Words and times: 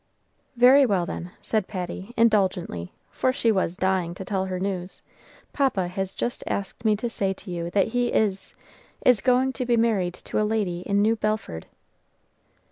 "Very 0.55 0.83
well, 0.83 1.05
then," 1.05 1.29
said 1.41 1.67
Patty, 1.67 2.11
indulgently, 2.17 2.91
for 3.11 3.31
she 3.31 3.51
was 3.51 3.77
dying 3.77 4.15
to 4.15 4.25
tell 4.25 4.45
her 4.45 4.59
news, 4.59 5.03
"Papa 5.53 5.87
has 5.89 6.15
just 6.15 6.43
asked 6.47 6.83
me 6.83 6.95
to 6.95 7.07
say 7.07 7.33
to 7.33 7.51
you 7.51 7.69
that 7.69 7.89
he 7.89 8.07
is 8.07 8.55
is 9.05 9.21
going 9.21 9.53
to 9.53 9.63
be 9.63 9.77
married 9.77 10.15
to 10.15 10.41
a 10.41 10.41
lady 10.43 10.79
in 10.87 11.03
New 11.03 11.15
Bedford." 11.15 11.67